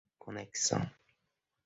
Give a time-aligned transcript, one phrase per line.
[0.27, 0.81] conexão